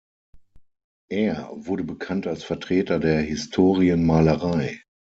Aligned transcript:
Er 1.11 1.51
wurde 1.53 1.83
bekannt 1.83 2.25
als 2.25 2.43
Vertreter 2.43 2.97
der 2.97 3.21
Historienmalerei. 3.21 4.81